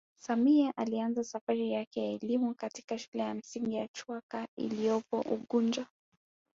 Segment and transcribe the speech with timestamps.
[0.19, 5.87] Samia alianza safari yake ya elimu katika shule ya msingi chwaka iloyopo unguja